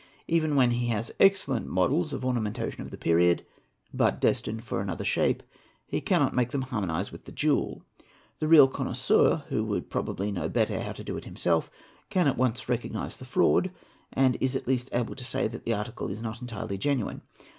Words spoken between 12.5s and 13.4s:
recognise the_